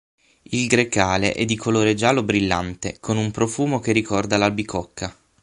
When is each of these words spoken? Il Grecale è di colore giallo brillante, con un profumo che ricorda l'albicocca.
Il 0.49 0.65
Grecale 0.65 1.31
è 1.33 1.45
di 1.45 1.55
colore 1.55 1.93
giallo 1.93 2.23
brillante, 2.23 2.97
con 2.99 3.17
un 3.17 3.29
profumo 3.29 3.79
che 3.79 3.91
ricorda 3.91 4.37
l'albicocca. 4.37 5.15